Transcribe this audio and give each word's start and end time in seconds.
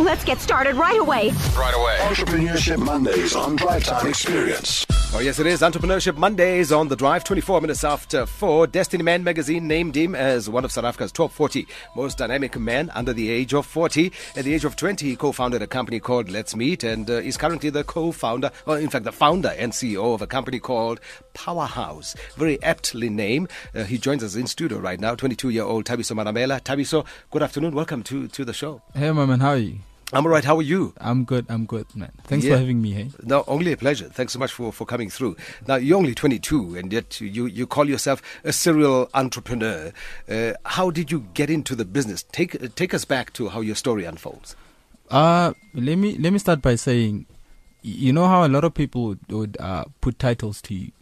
Let's 0.00 0.24
get 0.24 0.38
started 0.38 0.76
right 0.76 0.98
away. 0.98 1.30
Right 1.54 1.74
away. 1.74 1.98
Entrepreneurship 2.00 2.78
Mondays 2.82 3.36
on 3.36 3.56
Drive 3.56 3.84
Time 3.84 4.06
Experience. 4.06 4.86
Oh, 5.12 5.18
yes, 5.18 5.38
it 5.38 5.46
is. 5.46 5.60
Entrepreneurship 5.60 6.16
Mondays 6.16 6.72
on 6.72 6.88
the 6.88 6.96
drive, 6.96 7.22
24 7.22 7.60
minutes 7.60 7.84
after 7.84 8.24
4. 8.24 8.68
Destiny 8.68 9.02
Man 9.02 9.22
magazine 9.22 9.68
named 9.68 9.94
him 9.94 10.14
as 10.14 10.48
one 10.48 10.64
of 10.64 10.72
South 10.72 10.86
Africa's 10.86 11.12
top 11.12 11.32
40 11.32 11.66
most 11.94 12.16
dynamic 12.16 12.58
men 12.58 12.88
under 12.94 13.12
the 13.12 13.28
age 13.28 13.52
of 13.52 13.66
40. 13.66 14.10
At 14.36 14.46
the 14.46 14.54
age 14.54 14.64
of 14.64 14.74
20, 14.74 15.06
he 15.06 15.16
co 15.16 15.32
founded 15.32 15.60
a 15.60 15.66
company 15.66 16.00
called 16.00 16.30
Let's 16.30 16.56
Meet 16.56 16.82
and 16.82 17.10
uh, 17.10 17.14
is 17.14 17.36
currently 17.36 17.68
the 17.68 17.84
co 17.84 18.10
founder, 18.10 18.50
or 18.64 18.78
in 18.78 18.88
fact, 18.88 19.04
the 19.04 19.12
founder 19.12 19.54
and 19.58 19.72
CEO 19.72 20.14
of 20.14 20.22
a 20.22 20.26
company 20.26 20.60
called 20.60 20.98
Pawa 21.34 21.66
House. 21.66 22.16
Very 22.36 22.62
aptly 22.62 23.10
named. 23.10 23.50
Uh, 23.74 23.84
he 23.84 23.98
joins 23.98 24.24
us 24.24 24.34
in 24.34 24.46
studio 24.46 24.78
right 24.78 24.98
now, 24.98 25.14
22 25.14 25.50
year 25.50 25.64
old 25.64 25.84
Thabiso 25.84 26.16
Manamela. 26.16 26.58
Thabiso, 26.62 27.04
good 27.30 27.42
afternoon. 27.42 27.74
Welcome 27.74 28.02
to, 28.04 28.28
to 28.28 28.46
the 28.46 28.54
show. 28.54 28.80
Hey, 28.94 29.10
my 29.10 29.26
man, 29.26 29.40
how 29.40 29.50
are 29.50 29.56
you? 29.58 29.80
I'm 30.12 30.26
all 30.26 30.32
right. 30.32 30.44
How 30.44 30.56
are 30.56 30.62
you? 30.62 30.92
I'm 31.00 31.24
good. 31.24 31.46
I'm 31.48 31.66
good, 31.66 31.86
man. 31.94 32.10
Thanks 32.24 32.44
Yeah. 32.44 32.54
for 32.54 32.58
having 32.58 32.82
me. 32.82 32.92
Hey. 32.92 33.10
No, 33.22 33.44
only 33.46 33.70
a 33.72 33.76
pleasure. 33.76 34.08
Thanks 34.08 34.32
so 34.32 34.40
much 34.40 34.52
for, 34.52 34.72
for 34.72 34.84
coming 34.84 35.08
through. 35.08 35.36
Now, 35.68 35.76
you're 35.76 35.96
only 35.98 36.14
22, 36.16 36.76
and 36.76 36.92
yet 36.92 37.20
you, 37.20 37.46
you 37.46 37.64
call 37.66 37.88
yourself 37.88 38.20
a 38.42 38.52
serial 38.52 39.08
entrepreneur. 39.14 39.92
Uh, 40.28 40.54
how 40.64 40.90
did 40.90 41.12
you 41.12 41.26
get 41.34 41.48
into 41.48 41.76
the 41.76 41.84
business? 41.84 42.24
Take, 42.32 42.60
uh, 42.60 42.66
take 42.74 42.92
us 42.92 43.04
back 43.04 43.32
to 43.34 43.50
how 43.50 43.60
your 43.60 43.76
story 43.76 44.04
unfolds. 44.04 44.56
Uh 45.10 45.52
let 45.74 45.96
me 45.96 46.16
let 46.18 46.32
me 46.32 46.38
start 46.38 46.62
by 46.62 46.76
saying, 46.76 47.26
you 47.82 48.12
know 48.12 48.28
how 48.28 48.46
a 48.46 48.48
lot 48.48 48.62
of 48.62 48.72
people 48.74 49.06
would, 49.06 49.18
would 49.28 49.56
uh, 49.58 49.82
put 50.00 50.20
titles 50.20 50.62
to 50.62 50.72
you, 50.74 50.92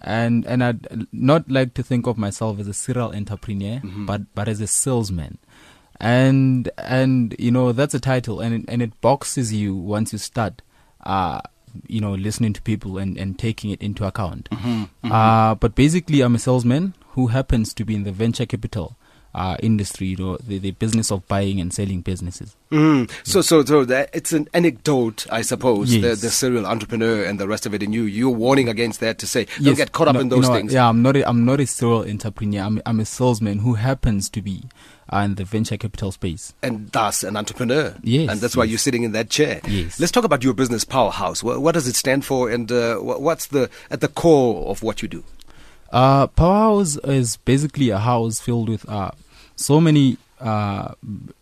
and 0.00 0.46
and 0.46 0.64
I'd 0.64 1.06
not 1.12 1.50
like 1.50 1.74
to 1.74 1.82
think 1.82 2.06
of 2.06 2.16
myself 2.16 2.58
as 2.60 2.66
a 2.66 2.72
serial 2.72 3.14
entrepreneur, 3.14 3.82
but 3.84 4.22
but 4.34 4.48
as 4.48 4.62
a 4.62 4.66
salesman, 4.66 5.36
and 6.00 6.70
and 6.78 7.34
you 7.38 7.50
know 7.50 7.72
that's 7.72 7.94
a 7.94 8.00
title, 8.00 8.40
and 8.40 8.54
it, 8.54 8.64
and 8.68 8.82
it 8.82 9.00
boxes 9.00 9.52
you 9.52 9.74
once 9.74 10.12
you 10.12 10.18
start. 10.18 10.62
Uh, 11.04 11.40
you 11.86 12.00
know, 12.00 12.14
listening 12.14 12.52
to 12.52 12.62
people 12.62 12.98
and, 12.98 13.16
and 13.16 13.38
taking 13.38 13.70
it 13.70 13.80
into 13.82 14.04
account. 14.04 14.48
Uh, 15.04 15.54
but 15.54 15.74
basically, 15.74 16.22
I'm 16.22 16.34
a 16.34 16.38
salesman 16.38 16.94
who 17.10 17.28
happens 17.28 17.72
to 17.74 17.84
be 17.84 17.94
in 17.94 18.02
the 18.04 18.10
venture 18.12 18.46
capital 18.46 18.96
uh, 19.34 19.56
industry, 19.62 20.08
you 20.08 20.16
know, 20.16 20.36
the, 20.38 20.58
the 20.58 20.70
business 20.72 21.10
of 21.12 21.26
buying 21.28 21.60
and 21.60 21.72
selling 21.72 22.00
businesses. 22.00 22.56
Mm. 22.72 23.10
So, 23.24 23.40
so, 23.40 23.64
so 23.64 23.84
that 23.84 24.10
it's 24.12 24.32
an 24.32 24.48
anecdote, 24.54 25.26
I 25.30 25.42
suppose, 25.42 25.90
the, 25.90 25.98
Yes. 25.98 26.20
the 26.20 26.30
serial 26.30 26.66
entrepreneur 26.66 27.24
and 27.24 27.38
the 27.38 27.46
rest 27.48 27.64
of 27.66 27.72
it. 27.74 27.82
And 27.82 27.94
you, 27.94 28.02
you're 28.04 28.30
warning 28.30 28.68
against 28.68 29.00
that 29.00 29.18
to 29.20 29.26
say, 29.26 29.46
don't 29.62 29.76
get 29.76 29.92
caught 29.92 30.08
up 30.08 30.14
No, 30.14 30.20
in 30.20 30.26
you 30.26 30.36
those 30.36 30.48
know 30.48 30.54
things. 30.54 30.72
Yeah, 30.72 30.88
I'm 30.88 31.02
not. 31.02 31.16
A, 31.16 31.28
I'm 31.28 31.44
not 31.44 31.60
a 31.60 31.66
serial 31.66 32.08
entrepreneur. 32.08 32.60
I'm, 32.62 32.82
I'm 32.86 33.00
a 33.00 33.04
salesman 33.04 33.60
who 33.60 33.74
happens 33.74 34.28
to 34.30 34.42
be 34.42 34.64
uh, 35.12 35.18
in 35.18 35.36
the 35.36 35.44
venture 35.44 35.76
capital 35.76 36.12
space. 36.12 36.52
and 36.62 36.90
thus 36.92 37.22
an 37.22 37.36
entrepreneur. 37.36 37.94
Yes, 38.02 38.30
And 38.30 38.40
that's 38.40 38.56
why 38.56 38.64
you're 38.64 38.78
sitting 38.78 39.02
in 39.04 39.12
that 39.12 39.30
chair. 39.30 39.60
Yes. 39.66 39.98
Let's 40.00 40.12
talk 40.12 40.24
about 40.24 40.42
your 40.44 40.52
business 40.54 40.84
Pawa 40.84 41.10
House. 41.12 41.42
What, 41.42 41.60
what 41.62 41.72
does 41.72 41.86
it 41.88 41.94
stand 41.96 42.24
for 42.24 42.50
and 42.50 42.70
uh, 42.72 42.96
what's 42.96 43.46
the 43.46 43.70
at 43.90 44.00
the 44.00 44.08
core 44.08 44.66
of 44.68 44.82
what 44.82 45.00
you 45.00 45.08
do? 45.08 45.24
Uh, 45.90 46.26
Pawa 46.26 46.58
House 46.76 46.96
is 47.04 47.36
basically 47.38 47.90
a 47.90 47.98
house 47.98 48.40
filled 48.40 48.68
with 48.68 48.88
uh, 48.88 49.10
so 49.56 49.80
many 49.80 50.18
uh, 50.40 50.92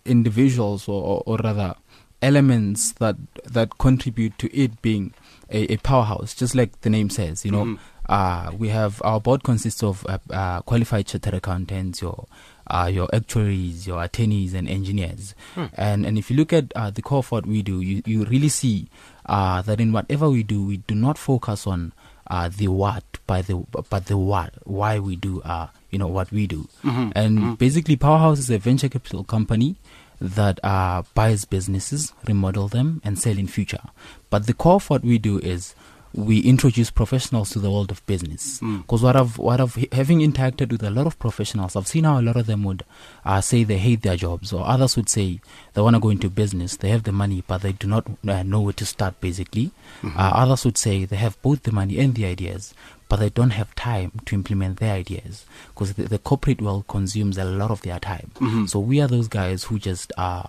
individuals, 0.04 0.88
or, 0.88 1.22
or, 1.26 1.36
rather, 1.38 1.74
elements 2.22 2.92
that 2.92 3.16
that 3.44 3.76
contribute 3.78 4.38
to 4.38 4.54
it 4.56 4.80
being 4.82 5.12
a, 5.50 5.72
a 5.72 5.76
powerhouse. 5.78 6.34
Just 6.34 6.54
like 6.54 6.80
the 6.82 6.90
name 6.90 7.10
says, 7.10 7.44
you 7.44 7.50
know, 7.50 7.64
Mhm. 7.64 7.78
uh, 8.08 8.50
we 8.56 8.68
have 8.70 9.02
our 9.04 9.20
board 9.20 9.42
consists 9.42 9.82
of 9.82 10.06
uh, 10.08 10.18
uh, 10.30 10.60
qualified 10.62 11.06
chartered 11.06 11.34
accountants, 11.34 12.00
your 12.00 12.26
uh, 12.68 12.90
your 12.92 13.08
actuaries, 13.14 13.86
your 13.86 14.02
attorneys, 14.02 14.54
and 14.54 14.68
engineers. 14.68 15.34
And 15.76 16.06
and 16.06 16.16
if 16.18 16.30
you 16.30 16.36
look 16.36 16.52
at 16.52 16.72
uh, 16.74 16.90
the 16.90 17.02
core 17.02 17.18
of 17.18 17.30
what 17.32 17.46
we 17.46 17.62
do, 17.62 17.80
you 17.80 18.02
you 18.06 18.24
really 18.24 18.48
see 18.48 18.88
uh, 19.26 19.60
that 19.62 19.80
in 19.80 19.92
whatever 19.92 20.30
we 20.30 20.42
do, 20.42 20.64
we 20.64 20.78
do 20.78 20.94
not 20.94 21.18
focus 21.18 21.66
on 21.66 21.92
uh, 22.28 22.48
the 22.48 22.68
what, 22.68 23.04
by 23.26 23.42
the 23.42 23.56
but 23.90 24.06
the 24.06 24.16
what, 24.16 24.52
why 24.64 24.98
we 24.98 25.16
do 25.16 25.40
uh, 25.42 25.68
you 25.90 25.98
know 25.98 26.08
what 26.08 26.30
we 26.32 26.46
do. 26.46 26.68
And 27.14 27.58
basically, 27.58 27.96
Pawa 27.96 28.18
House 28.18 28.38
is 28.38 28.50
a 28.50 28.58
venture 28.58 28.88
capital 28.88 29.24
company 29.24 29.76
that 30.20 30.58
uh, 30.64 31.02
buys 31.14 31.44
businesses, 31.44 32.12
remodel 32.26 32.68
them, 32.68 33.00
and 33.04 33.18
sell 33.18 33.38
in 33.38 33.46
future. 33.46 33.82
But 34.30 34.46
the 34.46 34.54
core 34.54 34.76
of 34.76 34.88
what 34.90 35.02
we 35.02 35.18
do 35.18 35.38
is 35.38 35.74
we 36.16 36.40
introduce 36.40 36.90
professionals 36.90 37.50
to 37.50 37.58
the 37.58 37.70
world 37.70 37.90
of 37.90 38.04
business. 38.06 38.58
Because 38.60 39.02
what 39.02 39.16
I've 39.16 39.36
what 39.38 39.60
I've 39.60 39.74
having 39.92 40.20
interacted 40.20 40.72
with 40.72 40.82
a 40.82 40.90
lot 40.90 41.06
of 41.06 41.18
professionals, 41.18 41.76
I've 41.76 41.86
seen 41.86 42.04
how 42.04 42.18
a 42.18 42.22
lot 42.22 42.36
of 42.36 42.46
them 42.46 42.64
would 42.64 42.84
uh, 43.24 43.40
say 43.42 43.64
they 43.64 43.76
hate 43.78 44.02
their 44.02 44.16
jobs, 44.16 44.52
or 44.52 44.66
others 44.66 44.96
would 44.96 45.08
say 45.10 45.40
they 45.74 45.82
want 45.82 45.94
to 45.96 46.00
go 46.00 46.08
into 46.08 46.30
business. 46.30 46.76
They 46.76 46.88
have 46.88 47.02
the 47.02 47.12
money, 47.12 47.44
but 47.46 47.60
they 47.62 47.72
do 47.72 47.86
not 47.86 48.06
uh, 48.26 48.42
know 48.42 48.62
where 48.62 48.72
to 48.72 48.86
start. 48.86 49.20
Basically, 49.20 49.70
uh, 50.04 50.30
others 50.34 50.64
would 50.64 50.78
say 50.78 51.04
they 51.04 51.16
have 51.16 51.40
both 51.42 51.62
the 51.64 51.72
money 51.72 51.98
and 51.98 52.14
the 52.14 52.24
ideas, 52.24 52.72
but 53.08 53.16
they 53.20 53.28
don't 53.28 53.50
have 53.50 53.74
time 53.74 54.12
to 54.24 54.34
implement 54.34 54.78
their 54.78 54.94
ideas 54.94 55.44
because 55.68 55.94
the, 55.94 56.04
the 56.04 56.18
corporate 56.18 56.62
world 56.62 56.86
consumes 56.88 57.36
a 57.36 57.44
lot 57.44 57.70
of 57.70 57.82
their 57.82 57.98
time. 58.00 58.30
So 58.66 58.80
we 58.80 59.00
are 59.02 59.08
those 59.08 59.28
guys 59.28 59.64
who 59.64 59.78
just 59.78 60.12
uh, 60.16 60.44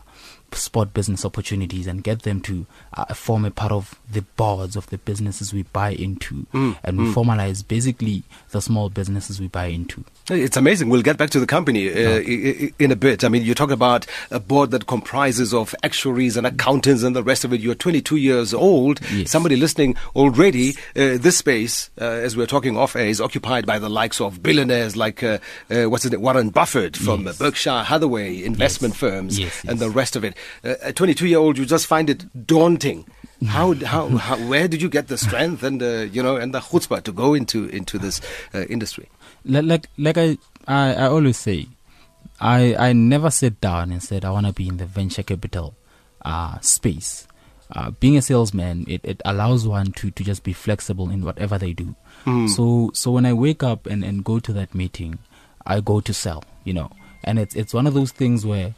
spot 0.53 0.93
business 0.93 1.25
opportunities 1.25 1.87
and 1.87 2.03
get 2.03 2.21
them 2.23 2.41
to 2.41 2.65
uh, 2.93 3.13
form 3.13 3.45
a 3.45 3.51
part 3.51 3.71
of 3.71 3.99
the 4.11 4.21
boards 4.37 4.75
of 4.75 4.87
the 4.89 4.97
businesses 4.97 5.53
we 5.53 5.63
buy 5.63 5.89
into, 5.89 6.45
and 6.53 6.97
we 6.97 7.05
formalize 7.13 7.67
basically 7.67 8.23
the 8.51 8.61
small 8.61 8.89
businesses 8.89 9.39
we 9.39 9.47
buy 9.47 9.65
into. 9.65 10.03
It's 10.29 10.57
amazing. 10.57 10.89
We'll 10.89 11.01
get 11.01 11.17
back 11.17 11.29
to 11.31 11.39
the 11.39 11.47
company 11.47 11.89
uh, 11.89 12.17
i- 12.19 12.73
in 12.79 12.91
a 12.91 12.95
bit. 12.95 13.23
I 13.23 13.29
mean, 13.29 13.43
you 13.43 13.53
talk 13.53 13.71
about 13.71 14.05
a 14.31 14.39
board 14.39 14.71
that 14.71 14.87
comprises 14.87 15.53
of 15.53 15.73
actuaries 15.83 16.35
and 16.37 16.45
accountants 16.47 17.03
and 17.03 17.15
the 17.15 17.23
rest 17.23 17.45
of 17.45 17.53
it. 17.53 17.61
You're 17.61 17.75
22 17.75 18.15
years 18.17 18.53
old. 18.53 18.99
Yes. 19.11 19.31
Somebody 19.31 19.55
listening 19.55 19.95
already. 20.15 20.71
Uh, 20.95 21.17
this 21.17 21.37
space, 21.37 21.89
uh, 22.01 22.05
as 22.05 22.35
we're 22.35 22.45
talking 22.47 22.75
off 22.77 22.95
air, 22.95 23.07
is 23.07 23.21
occupied 23.21 23.65
by 23.65 23.79
the 23.79 23.89
likes 23.89 24.19
of 24.19 24.41
billionaires 24.43 24.95
like 24.97 25.23
uh, 25.23 25.37
uh, 25.69 25.83
what's 25.85 26.05
it, 26.05 26.19
Warren 26.19 26.49
Buffett 26.49 26.97
from 26.97 27.25
Yes. 27.25 27.37
Berkshire 27.37 27.83
Hathaway 27.83 28.43
investment 28.43 28.93
Yes. 28.93 28.99
firms 28.99 29.39
and 29.67 29.79
the 29.79 29.89
rest 29.89 30.15
of 30.15 30.23
it. 30.23 30.35
A 30.63 30.93
22 30.93 31.27
year 31.27 31.39
old, 31.39 31.57
you 31.57 31.65
just 31.65 31.87
find 31.87 32.09
it 32.09 32.45
daunting. 32.47 33.05
How, 33.45 33.73
how, 33.73 34.07
how, 34.17 34.37
where 34.47 34.67
did 34.67 34.81
you 34.81 34.89
get 34.89 35.07
the 35.07 35.17
strength 35.17 35.63
and 35.63 35.81
uh, 35.81 36.07
you 36.11 36.23
know 36.23 36.37
and 36.37 36.53
the 36.53 36.59
chutzpah 36.59 37.03
to 37.03 37.11
go 37.11 37.33
into 37.33 37.67
into 37.69 37.97
this 37.97 38.21
uh, 38.53 38.63
industry? 38.65 39.09
Like 39.45 39.65
like, 39.65 39.87
like 39.97 40.17
I, 40.17 40.37
I 40.67 40.93
I 40.93 41.07
always 41.07 41.37
say, 41.37 41.67
I 42.39 42.75
I 42.75 42.93
never 42.93 43.29
sit 43.29 43.61
down 43.61 43.91
and 43.91 44.01
said 44.01 44.25
I 44.25 44.31
want 44.31 44.47
to 44.47 44.53
be 44.53 44.67
in 44.67 44.77
the 44.77 44.85
venture 44.85 45.23
capital 45.23 45.75
uh, 46.25 46.59
space. 46.59 47.27
Uh, 47.69 47.91
being 47.99 48.15
a 48.15 48.21
salesman, 48.21 48.85
it, 48.87 49.01
it 49.03 49.21
allows 49.25 49.67
one 49.67 49.91
to, 49.91 50.09
to 50.09 50.23
just 50.23 50.41
be 50.41 50.53
flexible 50.53 51.09
in 51.09 51.25
whatever 51.25 51.57
they 51.57 51.73
do. 51.73 51.95
So 52.47 52.91
so 52.93 53.11
when 53.11 53.25
I 53.25 53.31
wake 53.31 53.63
up 53.63 53.85
and, 53.85 54.03
and 54.03 54.23
go 54.23 54.39
to 54.39 54.51
that 54.51 54.75
meeting, 54.75 55.19
I 55.65 55.79
go 55.79 56.01
to 56.01 56.13
sell, 56.13 56.43
you 56.65 56.73
know, 56.73 56.91
and 57.23 57.39
it's 57.39 57.55
it's 57.55 57.73
one 57.73 57.87
of 57.87 57.93
those 57.93 58.11
things 58.11 58.45
where 58.45 58.73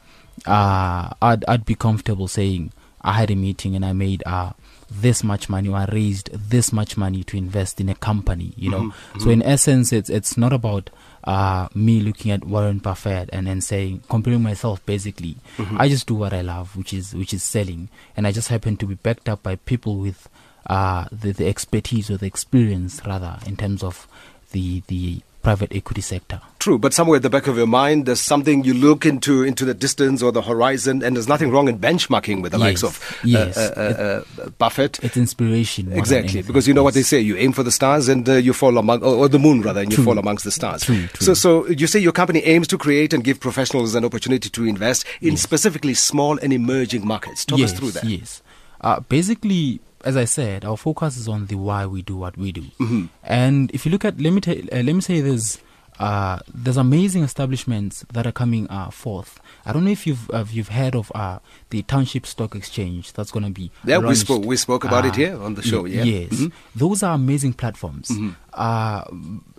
uh, 0.46 1.10
I'd 1.22 1.46
I'd 1.46 1.66
be 1.66 1.76
comfortable 1.76 2.28
saying 2.28 2.72
I 3.02 3.14
had 3.14 3.32
a 3.32 3.36
meeting 3.36 3.76
and 3.76 3.86
I 3.86 3.94
made 3.94 4.24
uh, 4.26 4.52
this 4.92 5.24
much 5.24 5.50
money 5.50 5.70
or 5.70 5.78
I 5.78 5.86
raised 5.86 6.30
this 6.34 6.74
much 6.74 6.98
money 6.98 7.24
to 7.26 7.38
invest 7.38 7.80
in 7.80 7.90
a 7.90 7.96
company, 7.96 8.54
you 8.56 8.70
know. 8.70 8.94
So 9.20 9.30
in 9.30 9.42
essence, 9.44 9.94
it's 9.94 10.10
it's 10.10 10.38
not 10.38 10.52
about 10.54 10.90
uh, 11.24 11.68
me 11.76 12.00
looking 12.00 12.32
at 12.32 12.46
Warren 12.46 12.80
Buffett 12.80 13.30
and, 13.32 13.48
then 13.48 13.62
saying 13.62 14.04
comparing 14.10 14.42
myself 14.42 14.86
basically. 14.86 15.38
I 15.78 15.88
just 15.90 16.08
do 16.08 16.16
what 16.16 16.34
I 16.34 16.42
love, 16.42 16.76
which 16.76 16.94
is 16.94 17.14
which 17.14 17.34
is 17.34 17.44
selling, 17.44 17.90
and 18.18 18.26
I 18.26 18.32
just 18.32 18.48
happen 18.48 18.78
to 18.78 18.86
be 18.86 18.96
backed 18.96 19.30
up 19.30 19.44
by 19.44 19.56
people 19.58 19.98
with 19.98 20.28
uh, 20.68 21.06
the 21.12 21.32
the 21.32 21.48
expertise 21.48 22.10
or 22.10 22.18
the 22.18 22.26
experience 22.28 23.02
rather 23.06 23.38
in 23.46 23.56
terms 23.56 23.84
of 23.84 24.08
the 24.52 24.82
the 24.88 25.22
private 25.42 25.74
equity 25.74 26.02
sector. 26.02 26.42
True, 26.60 26.78
but 26.78 26.94
somewhere 26.94 27.16
at 27.16 27.22
the 27.22 27.30
back 27.30 27.48
of 27.48 27.56
your 27.56 27.68
mind, 27.68 28.06
there's 28.06 28.20
something 28.20 28.64
you 28.66 28.74
look 28.74 29.06
into 29.06 29.44
into 29.44 29.64
the 29.64 29.74
distance 29.74 30.22
or 30.22 30.32
the 30.32 30.42
horizon, 30.42 31.02
and 31.02 31.16
there's 31.16 31.28
nothing 31.28 31.52
wrong 31.52 31.70
in 31.70 31.80
benchmarking 31.80 32.42
with 32.42 32.52
the 32.52 32.58
likes 32.58 32.84
of 32.84 33.00
yes. 33.24 33.58
uh, 33.58 34.24
uh, 34.38 34.42
uh, 34.44 34.50
Buffett. 34.58 35.00
It's 35.02 35.16
inspiration. 35.16 35.94
Exactly, 35.94 36.42
because 36.42 36.68
you 36.68 36.74
know 36.74 36.84
what 36.84 36.94
they 36.94 37.04
say: 37.04 37.20
you 37.20 37.38
aim 37.38 37.54
for 37.54 37.64
the 37.64 37.72
stars 37.72 38.10
and 38.10 38.28
uh, 38.28 38.34
you 38.34 38.52
fall 38.52 38.78
among, 38.78 39.02
or, 39.02 39.16
or 39.16 39.30
the 39.30 39.40
moon 39.40 39.62
rather, 39.62 39.82
and 39.82 39.96
you 39.96 40.04
fall 40.04 40.18
amongst 40.18 40.44
the 40.44 40.52
stars. 40.52 40.84
True, 40.84 41.08
true. 41.08 41.26
So, 41.26 41.34
so 41.34 41.68
you 41.68 41.88
say 41.88 42.00
your 42.00 42.12
company 42.12 42.40
aims 42.40 42.68
to 42.68 42.78
create 42.78 43.14
and 43.14 43.24
give 43.24 43.40
professionals 43.40 43.96
an 43.96 44.04
opportunity 44.04 44.50
to 44.50 44.66
invest 44.66 45.06
in 45.22 45.38
specifically 45.38 45.94
small 45.94 46.38
and 46.40 46.52
emerging 46.52 47.08
markets. 47.08 47.46
Talk 47.46 47.60
yes, 47.60 47.72
us 47.72 47.80
through 47.80 47.92
that. 47.92 48.04
Yes. 48.04 48.42
Uh, 48.82 49.00
basically, 49.02 49.80
as 50.04 50.16
I 50.18 50.26
said, 50.26 50.64
our 50.66 50.78
focus 50.78 51.18
is 51.18 51.28
on 51.28 51.48
the 51.48 51.56
why 51.56 51.86
we 51.86 52.02
do 52.02 52.16
what 52.16 52.38
we 52.38 52.52
do. 52.52 52.62
Mm-hmm. 52.80 53.06
And 53.24 53.72
if 53.72 53.86
you 53.86 53.92
look 53.92 54.06
at, 54.06 54.20
let 54.20 54.32
me, 54.34 54.42
ta- 54.42 54.52
uh, 54.72 54.82
let 54.84 54.94
me 54.96 55.02
say 55.02 55.22
there's, 55.22 55.60
uh, 56.00 56.40
there's 56.54 56.78
amazing 56.78 57.24
establishments 57.24 58.06
that 58.14 58.26
are 58.26 58.32
coming 58.32 58.70
uh, 58.70 58.90
forth. 58.90 59.40
I 59.66 59.74
don't 59.74 59.84
know 59.84 59.92
if 59.92 60.08
you've 60.08 60.30
uh, 60.32 60.46
you've 60.50 60.70
heard 60.70 60.96
of 60.96 61.12
uh, 61.14 61.40
the 61.72 61.82
Township 61.84 62.26
Stock 62.26 62.56
Exchange 62.56 63.12
that's 63.14 63.32
going 63.32 63.44
to 63.44 63.52
be 63.52 63.70
Yeah, 63.84 63.98
we 63.98 64.16
spoke- 64.16 64.46
we 64.46 64.56
spoke 64.56 64.86
about 64.86 65.04
it 65.06 65.12
Uh, 65.12 65.16
here 65.16 65.42
on 65.42 65.56
the 65.56 65.62
show, 65.62 65.84
yeah. 65.86 66.04
Yes, 66.04 66.30
Mhm. 66.32 66.52
those 66.74 67.04
are 67.04 67.14
amazing 67.16 67.52
platforms. 67.54 68.10
Uh, 68.54 69.04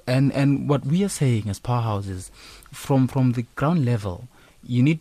and 0.07 0.33
and 0.33 0.67
what 0.69 0.87
we 0.87 1.05
are 1.05 1.11
saying 1.11 1.49
as 1.51 1.61
powerhouses, 1.61 2.31
from 2.73 3.07
from 3.07 3.33
the 3.33 3.43
ground 3.55 3.85
level, 3.85 4.27
you 4.67 4.83
need 4.83 5.01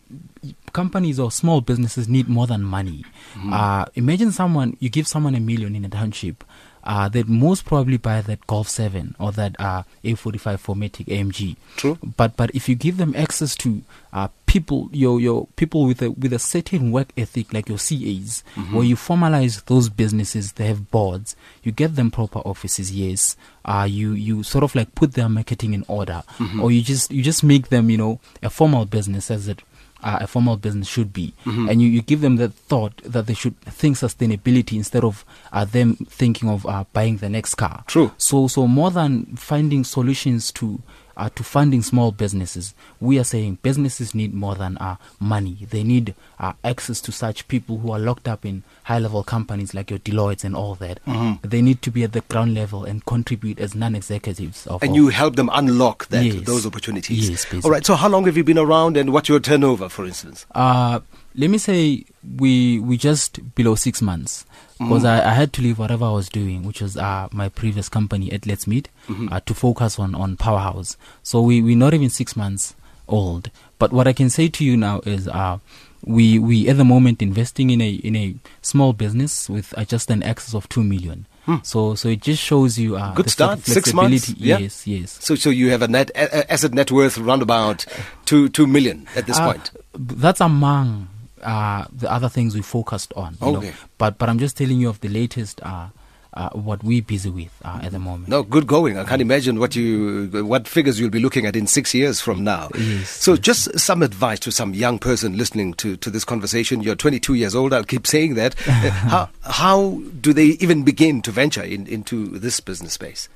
companies 0.72 1.18
or 1.18 1.30
small 1.30 1.60
businesses 1.60 2.08
need 2.08 2.28
more 2.28 2.46
than 2.46 2.62
money. 2.62 3.04
Uh, 3.50 3.84
imagine 3.94 4.32
someone 4.32 4.76
you 4.80 4.88
give 4.88 5.06
someone 5.06 5.34
a 5.34 5.40
million 5.40 5.74
in 5.76 5.84
a 5.84 5.88
township. 5.88 6.44
Uh, 6.82 7.10
they'd 7.10 7.28
most 7.28 7.66
probably 7.66 7.98
buy 7.98 8.22
that 8.22 8.46
Golf 8.46 8.66
7 8.66 9.14
or 9.18 9.32
that 9.32 9.54
uh, 9.60 9.82
A45 10.02 10.40
4MATIC 10.64 11.04
AMG. 11.06 11.56
True. 11.76 11.98
But 12.16 12.38
but 12.38 12.50
if 12.54 12.70
you 12.70 12.74
give 12.74 12.96
them 12.96 13.14
access 13.14 13.54
to 13.56 13.82
uh, 14.14 14.28
people, 14.46 14.88
your 14.90 15.20
your 15.20 15.46
people 15.56 15.84
with 15.84 16.00
a 16.00 16.10
with 16.12 16.32
a 16.32 16.38
certain 16.38 16.90
work 16.90 17.08
ethic, 17.18 17.52
like 17.52 17.68
your 17.68 17.76
CAs, 17.76 18.42
where 18.72 18.82
you 18.84 18.96
formalize 18.96 19.62
those 19.66 19.90
businesses, 19.90 20.52
they 20.52 20.66
have 20.68 20.90
boards. 20.90 21.36
You 21.62 21.70
get 21.70 21.96
them 21.96 22.10
proper 22.10 22.38
offices. 22.40 22.90
Yes. 22.92 23.36
Uh, 23.62 23.86
you 23.88 24.12
you 24.12 24.42
sort 24.42 24.64
of 24.64 24.74
like 24.74 24.94
put 24.94 25.12
their 25.12 25.28
marketing 25.28 25.74
in 25.74 25.84
order, 25.86 26.22
or 26.62 26.72
you 26.72 26.80
just 26.80 27.12
you 27.12 27.22
just 27.22 27.44
make 27.44 27.68
them 27.68 27.90
you 27.90 27.98
know 27.98 28.20
a 28.42 28.48
formal 28.48 28.86
business 28.86 29.30
as 29.30 29.48
it 29.48 29.62
uh, 30.02 30.18
a 30.20 30.26
formal 30.26 30.56
business 30.56 30.88
should 30.88 31.12
be. 31.12 31.34
And 31.68 31.82
you, 31.82 31.88
you 31.88 32.02
give 32.02 32.20
them 32.20 32.36
that 32.36 32.54
thought 32.54 32.96
that 33.04 33.26
they 33.26 33.34
should 33.34 33.58
think 33.60 33.96
sustainability 33.96 34.74
instead 34.76 35.04
of 35.04 35.24
uh, 35.52 35.64
them 35.64 35.96
thinking 36.08 36.48
of 36.48 36.66
uh, 36.66 36.84
buying 36.92 37.18
the 37.18 37.28
next 37.28 37.56
car. 37.56 37.84
True. 37.86 38.12
So, 38.16 38.48
so 38.48 38.66
more 38.66 38.90
than 38.90 39.36
finding 39.36 39.84
solutions 39.84 40.52
to 40.52 40.80
uh, 41.16 41.28
to 41.34 41.42
funding 41.42 41.82
small 41.82 42.12
businesses, 42.12 42.74
we 43.00 43.18
are 43.18 43.24
saying 43.24 43.58
businesses 43.62 44.14
need 44.14 44.32
more 44.34 44.54
than 44.54 44.76
uh, 44.78 44.96
money. 45.18 45.58
They 45.68 45.82
need 45.82 46.14
uh, 46.38 46.52
access 46.64 47.00
to 47.02 47.12
such 47.12 47.46
people 47.48 47.78
who 47.78 47.92
are 47.92 47.98
locked 47.98 48.28
up 48.28 48.44
in 48.44 48.62
high-level 48.84 49.24
companies 49.24 49.74
like 49.74 49.90
your 49.90 49.98
Deloitte 49.98 50.44
and 50.44 50.56
all 50.56 50.74
that. 50.76 51.04
Mm-hmm. 51.06 51.46
They 51.48 51.62
need 51.62 51.82
to 51.82 51.90
be 51.90 52.02
at 52.04 52.12
the 52.12 52.20
ground 52.22 52.54
level 52.54 52.84
and 52.84 53.04
contribute 53.04 53.58
as 53.60 53.74
non-executives. 53.74 54.66
And 54.66 54.82
of- 54.90 54.96
you 54.96 55.08
help 55.08 55.36
them 55.36 55.50
unlock 55.52 56.08
that 56.08 56.24
Yes. 56.24 56.44
those 56.44 56.66
opportunities. 56.66 57.28
Yes, 57.28 57.44
basically. 57.44 57.62
All 57.62 57.70
right. 57.70 57.84
So 57.84 57.94
how 57.94 58.08
long 58.08 58.24
have 58.26 58.36
you 58.36 58.44
been 58.44 58.58
around, 58.58 58.96
and 58.96 59.12
what's 59.12 59.28
your 59.28 59.40
turnover, 59.40 59.88
for 59.88 60.04
instance? 60.06 60.46
Uh, 60.54 61.00
let 61.34 61.50
me 61.50 61.58
say 61.58 62.04
we 62.36 62.78
we 62.80 62.96
just 62.96 63.54
below 63.54 63.74
six 63.76 64.02
months 64.02 64.44
because 64.80 65.04
I, 65.04 65.30
I 65.30 65.34
had 65.34 65.52
to 65.52 65.62
leave 65.62 65.78
whatever 65.78 66.06
I 66.06 66.10
was 66.10 66.28
doing, 66.28 66.64
which 66.64 66.80
was 66.80 66.96
uh, 66.96 67.28
my 67.32 67.48
previous 67.48 67.88
company 67.88 68.32
at 68.32 68.46
Let's 68.46 68.66
Meet, 68.66 68.88
uh, 69.30 69.40
to 69.46 69.54
focus 69.54 69.98
on 69.98 70.14
on 70.14 70.36
Pawa 70.36 70.60
House. 70.60 70.96
So 71.22 71.40
we 71.42 71.60
we're 71.62 71.76
not 71.76 71.94
even 71.94 72.10
six 72.10 72.34
months 72.34 72.74
old. 73.06 73.50
But 73.78 73.92
what 73.92 74.06
I 74.08 74.12
can 74.12 74.30
say 74.30 74.48
to 74.48 74.64
you 74.64 74.76
now 74.76 75.00
is 75.04 75.28
uh, 75.28 75.58
we 76.04 76.38
we 76.38 76.68
at 76.68 76.76
the 76.78 76.84
moment 76.84 77.20
investing 77.22 77.70
in 77.70 77.80
a 77.80 77.90
in 77.90 78.16
a 78.16 78.34
small 78.62 78.92
business 78.92 79.48
with 79.48 79.72
uh, 79.76 79.84
just 79.84 80.10
an 80.10 80.22
excess 80.22 80.54
of 80.54 80.68
two 80.68 80.82
million. 80.82 81.26
So 81.64 81.96
so 81.96 82.08
it 82.08 82.20
just 82.22 82.40
shows 82.40 82.78
you 82.78 82.96
uh, 82.96 83.12
Good 83.14 83.28
start. 83.30 83.58
Six 83.66 83.92
months. 83.92 84.28
Yeah. 84.38 84.58
Yes, 84.58 84.86
yes. 84.86 85.18
So, 85.20 85.34
so 85.34 85.50
you 85.50 85.70
have 85.70 85.82
a 85.82 85.88
net 85.88 86.10
a, 86.14 86.46
asset 86.52 86.72
net 86.72 86.92
worth 86.92 87.18
round 87.18 87.42
about 87.42 87.84
two 88.24 88.48
two 88.48 88.68
million 88.68 89.08
at 89.16 89.26
this 89.26 89.36
Uh, 89.36 89.46
point. 89.52 89.72
That's 89.98 90.40
among 90.40 91.08
uh, 91.42 91.84
the 91.92 92.10
other 92.10 92.28
things 92.28 92.54
we 92.54 92.62
focused 92.62 93.12
on. 93.16 93.36
You 93.40 93.56
Okay. 93.56 93.66
know? 93.68 93.74
But 93.98 94.18
but 94.18 94.28
I'm 94.28 94.38
just 94.38 94.56
telling 94.56 94.78
you 94.80 94.88
of 94.88 95.00
the 95.00 95.08
latest 95.08 95.60
uh, 95.62 95.88
uh, 96.32 96.48
what 96.50 96.84
we're 96.84 97.02
busy 97.02 97.28
with 97.28 97.50
uh, 97.64 97.80
at 97.82 97.90
the 97.90 97.98
moment. 97.98 98.28
No, 98.28 98.42
good 98.44 98.66
going. 98.68 98.96
I 98.96 99.04
can't 99.04 99.20
imagine 99.20 99.58
what 99.58 99.74
you 99.74 100.28
what 100.44 100.68
figures 100.68 101.00
you'll 101.00 101.10
be 101.10 101.18
looking 101.18 101.44
at 101.46 101.56
in 101.56 101.66
six 101.66 101.92
years 101.92 102.20
from 102.20 102.44
now. 102.44 102.68
Yes, 102.78 103.08
So, 103.10 103.36
just 103.36 103.76
some 103.78 104.00
advice 104.02 104.38
to 104.40 104.52
some 104.52 104.72
young 104.72 104.98
person 105.00 105.36
listening 105.36 105.74
to, 105.74 105.96
to 105.96 106.08
this 106.10 106.24
conversation. 106.24 106.82
You're 106.82 106.94
22 106.94 107.34
years 107.34 107.54
old. 107.54 107.72
I'll 107.74 107.82
keep 107.84 108.06
saying 108.06 108.34
that. 108.34 108.54
How 108.60 109.28
how 109.42 110.00
do 110.20 110.32
they 110.32 110.56
even 110.60 110.84
begin 110.84 111.20
to 111.22 111.32
venture 111.32 111.64
in, 111.64 111.86
into 111.88 112.38
this 112.38 112.60
business 112.60 112.92
space? 112.92 113.28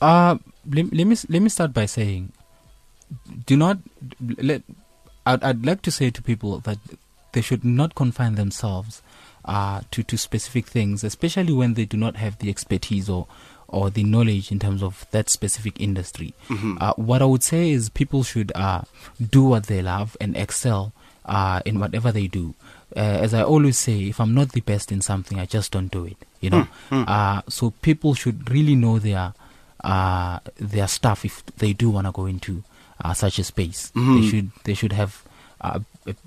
Uh, 0.00 0.38
let, 0.70 0.92
let 0.94 1.06
me 1.06 1.16
let 1.28 1.42
me 1.42 1.48
start 1.48 1.72
by 1.74 1.86
saying, 1.86 2.32
do 3.46 3.56
not 3.56 3.78
let. 4.38 4.62
I'd, 5.26 5.42
I'd 5.44 5.66
like 5.66 5.82
to 5.82 5.90
say 5.90 6.10
to 6.10 6.22
people 6.22 6.60
that 6.60 6.78
they 7.32 7.40
should 7.40 7.64
not 7.64 7.94
confine 7.94 8.34
themselves 8.36 9.02
uh, 9.44 9.80
to 9.90 10.02
to 10.02 10.16
specific 10.18 10.66
things, 10.66 11.02
especially 11.04 11.52
when 11.52 11.74
they 11.74 11.84
do 11.84 11.96
not 11.96 12.16
have 12.16 12.38
the 12.38 12.50
expertise 12.50 13.08
or 13.08 13.26
or 13.68 13.88
the 13.88 14.02
knowledge 14.02 14.50
in 14.50 14.58
terms 14.58 14.82
of 14.82 15.06
that 15.12 15.30
specific 15.30 15.80
industry. 15.80 16.34
Uh, 16.80 16.92
what 16.96 17.22
I 17.22 17.24
would 17.26 17.42
say 17.44 17.70
is 17.70 17.88
people 17.88 18.24
should 18.24 18.50
uh, 18.56 18.82
do 19.30 19.44
what 19.44 19.66
they 19.66 19.80
love 19.80 20.16
and 20.20 20.36
excel 20.36 20.92
uh, 21.24 21.60
in 21.64 21.78
whatever 21.78 22.10
they 22.10 22.26
do. 22.26 22.54
Uh, 22.96 22.98
as 23.22 23.32
I 23.32 23.44
always 23.44 23.78
say, 23.78 24.08
if 24.08 24.18
I'm 24.20 24.34
not 24.34 24.50
the 24.50 24.60
best 24.60 24.90
in 24.90 25.00
something, 25.00 25.38
I 25.38 25.46
just 25.46 25.70
don't 25.70 25.86
do 25.92 26.04
it. 26.04 26.16
You 26.40 26.50
know, 26.50 26.66
uh, 26.90 27.42
so 27.48 27.70
people 27.82 28.14
should 28.14 28.50
really 28.50 28.74
know 28.74 28.98
their 28.98 29.34
uh, 29.84 30.40
their 30.56 30.88
stuff 30.88 31.24
if 31.24 31.44
they 31.56 31.72
do 31.72 31.90
want 31.90 32.06
to 32.08 32.12
go 32.12 32.26
into 32.26 32.64
uh, 33.04 33.14
such 33.14 33.38
a 33.38 33.44
space. 33.44 33.92
They 33.94 34.28
should 34.28 34.50
they 34.64 34.74
should 34.74 34.92
have. 34.92 35.22
Uh, 35.60 35.80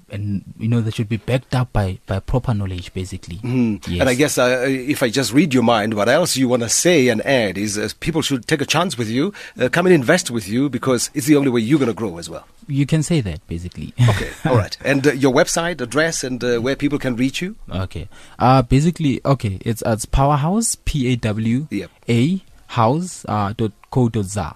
and 0.09 0.43
you 0.59 0.67
know 0.67 0.81
they 0.81 0.91
should 0.91 1.09
be 1.09 1.17
backed 1.17 1.55
up 1.55 1.73
by, 1.73 1.97
by 2.05 2.19
proper 2.19 2.53
knowledge 2.53 2.93
basically 2.93 3.37
Mm. 3.37 3.85
yes. 3.87 3.99
And 4.01 4.09
I 4.09 4.13
guess 4.13 4.37
uh, 4.37 4.65
if 4.67 5.01
I 5.03 5.09
just 5.09 5.33
read 5.33 5.53
your 5.53 5.63
mind, 5.63 5.95
what 5.95 6.07
else 6.07 6.37
you 6.37 6.47
want 6.47 6.61
to 6.63 6.69
say 6.69 7.07
and 7.09 7.21
add 7.25 7.57
is 7.57 7.77
uh, 7.77 7.89
people 7.99 8.21
should 8.21 8.47
take 8.47 8.61
a 8.61 8.65
chance 8.65 8.97
with 8.97 9.09
you, 9.09 9.33
uh, 9.59 9.69
come 9.69 9.85
and 9.87 9.93
invest 9.95 10.29
with 10.31 10.47
you 10.47 10.69
because 10.69 11.09
it's 11.13 11.25
the 11.25 11.35
only 11.35 11.49
way 11.49 11.59
you're 11.61 11.79
going 11.79 11.89
to 11.91 11.93
grow 11.95 12.17
as 12.19 12.29
well. 12.29 12.45
you 12.67 12.85
can 12.85 13.03
say 13.03 13.19
that 13.21 13.45
basically 13.47 13.93
Okay, 14.09 14.29
all 14.45 14.55
right. 14.55 14.77
And 14.85 15.05
uh, 15.07 15.11
your 15.13 15.33
website 15.33 15.81
address 15.81 16.23
and 16.23 16.43
uh, 16.43 16.59
where 16.59 16.75
people 16.75 16.99
can 16.99 17.15
reach 17.15 17.41
you? 17.41 17.55
Okay. 17.69 18.07
Uh 18.39 18.61
basically 18.61 19.19
okay, 19.25 19.57
it's 19.65 19.83
it's 19.85 20.05
Pawa 20.05 20.37
House 20.37 20.77
p 20.85 21.07
a 21.11 21.15
w 21.17 21.67
a 22.09 22.41
house 22.67 23.25
uh 23.27 23.53
dot 23.57 23.71
co 23.91 24.07
dot 24.09 24.25
za. 24.25 24.55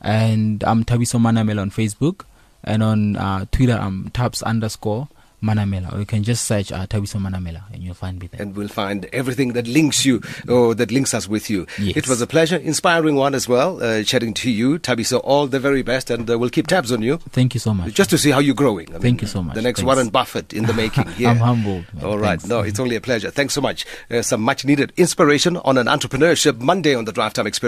And 0.00 0.62
I'm 0.62 0.84
Thabiso 0.84 1.18
Manamela 1.18 1.62
on 1.62 1.70
Facebook 1.70 2.24
and 2.64 2.82
on 2.82 3.16
uh, 3.16 3.44
Twitter 3.50 3.74
I'm 3.74 4.10
tabs 4.10 4.42
underscore 4.42 5.08
Manamela. 5.42 5.94
Or 5.94 6.00
you 6.00 6.06
can 6.06 6.24
just 6.24 6.44
search 6.44 6.72
uh, 6.72 6.86
Thabiso 6.86 7.20
Manamela 7.20 7.62
and 7.72 7.82
you'll 7.82 7.94
find 7.94 8.20
me 8.20 8.26
there. 8.26 8.42
And 8.42 8.56
we'll 8.56 8.68
find 8.68 9.08
everything 9.12 9.52
that 9.52 9.66
links 9.66 10.04
you 10.04 10.20
or 10.48 10.74
that 10.74 10.90
links 10.90 11.14
us 11.14 11.28
with 11.28 11.48
you. 11.48 11.66
Yes. 11.78 11.96
It 11.96 12.08
was 12.08 12.20
a 12.20 12.26
pleasure, 12.26 12.56
inspiring 12.56 13.14
one 13.14 13.34
as 13.34 13.48
well, 13.48 13.82
uh, 13.82 14.02
chatting 14.02 14.34
to 14.34 14.50
you, 14.50 14.78
Tabi. 14.78 15.04
So 15.04 15.18
all 15.18 15.46
the 15.46 15.60
very 15.60 15.82
best, 15.82 16.10
and 16.10 16.28
uh, 16.28 16.38
we'll 16.38 16.50
keep 16.50 16.66
tabs 16.66 16.90
on 16.92 17.02
you 17.02 17.18
Thank 17.30 17.54
you 17.54 17.60
so 17.60 17.72
much. 17.72 17.94
just 17.94 18.10
to 18.10 18.18
see 18.18 18.30
how 18.30 18.40
you're 18.40 18.54
growing. 18.54 18.94
I 18.94 18.98
Thank 18.98 19.22
you 19.22 19.28
so 19.28 19.42
much. 19.42 19.54
The 19.54 19.62
next 19.62 19.80
Thanks. 19.80 19.86
Warren 19.86 20.08
Buffett 20.08 20.52
in 20.52 20.64
the 20.66 20.74
making. 20.74 21.06
Yeah. 21.18 21.30
I'm 21.30 21.38
humbled, 21.38 21.84
man. 21.94 22.04
All 22.04 22.18
right. 22.18 22.40
Thanks. 22.40 22.46
No, 22.46 22.60
it's 22.60 22.78
only 22.78 22.94
a 22.94 23.00
pleasure. 23.00 23.30
Thanks 23.30 23.52
so 23.54 23.60
much. 23.60 23.84
Uh, 24.08 24.22
some 24.22 24.40
much 24.40 24.64
needed 24.64 24.92
inspiration 24.96 25.56
on 25.58 25.76
an 25.76 25.86
entrepreneurship 25.86 26.60
Monday 26.60 26.94
on 26.94 27.06
the 27.06 27.12
Drive 27.12 27.32
Time 27.32 27.46
Experience. 27.46 27.58